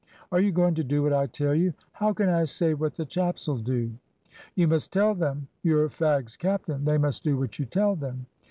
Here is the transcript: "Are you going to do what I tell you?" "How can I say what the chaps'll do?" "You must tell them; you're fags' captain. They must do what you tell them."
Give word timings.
"Are 0.31 0.39
you 0.41 0.51
going 0.51 0.73
to 0.73 0.83
do 0.83 1.03
what 1.03 1.13
I 1.13 1.27
tell 1.27 1.53
you?" 1.53 1.75
"How 1.91 2.11
can 2.11 2.27
I 2.27 2.45
say 2.45 2.73
what 2.73 2.95
the 2.95 3.05
chaps'll 3.05 3.57
do?" 3.57 3.91
"You 4.55 4.67
must 4.67 4.91
tell 4.91 5.13
them; 5.13 5.47
you're 5.61 5.89
fags' 5.89 6.37
captain. 6.39 6.85
They 6.85 6.97
must 6.97 7.23
do 7.23 7.37
what 7.37 7.59
you 7.59 7.65
tell 7.65 7.95
them." 7.95 8.25